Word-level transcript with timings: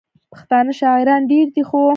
پښتانه 0.31 0.71
شاعران 0.79 1.21
ډېر 1.31 1.47
دي، 1.55 1.63
خو: 1.69 1.81